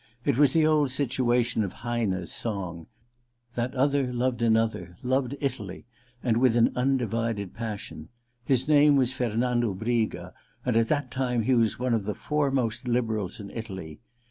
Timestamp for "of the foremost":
11.93-12.87